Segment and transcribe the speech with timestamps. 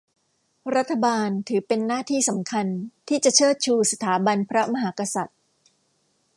[0.75, 2.67] รัฐบาลถือเป็นหน้าที่สำคัญ
[3.07, 5.37] ที่จะเชิดชูสถาบันพระมหากษัตริย์